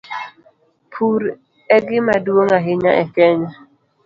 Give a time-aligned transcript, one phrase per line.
[0.91, 1.21] Pur
[1.75, 3.51] e gima duong' ahinya e Kenya.